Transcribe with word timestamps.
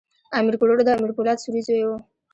امیر 0.39 0.55
کروړ 0.59 0.77
د 0.83 0.89
امیر 0.97 1.11
پولاد 1.17 1.37
سوري 1.43 1.61
زوی 1.67 1.83
وو. 1.85 1.97